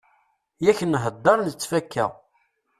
Yak 0.65 0.79
nhedder 0.85 1.37
nettfaka. 1.41 2.05